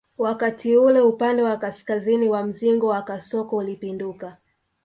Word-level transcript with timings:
Wakati 0.17 0.77
ule 0.77 0.99
upande 1.01 1.41
wa 1.43 1.57
kaskazini 1.57 2.29
wa 2.29 2.43
mzingo 2.43 2.87
wa 2.87 3.01
kasoko 3.01 3.55
ulipinduka 3.57 4.37